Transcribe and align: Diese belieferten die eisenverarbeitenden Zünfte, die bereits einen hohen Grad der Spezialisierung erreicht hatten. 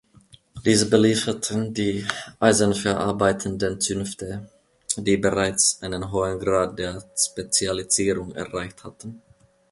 Diese 0.65 0.89
belieferten 0.89 1.75
die 1.75 2.07
eisenverarbeitenden 2.39 3.79
Zünfte, 3.79 4.49
die 4.97 5.15
bereits 5.15 5.79
einen 5.83 6.11
hohen 6.11 6.39
Grad 6.39 6.79
der 6.79 7.03
Spezialisierung 7.15 8.33
erreicht 8.33 8.83
hatten. 8.83 9.21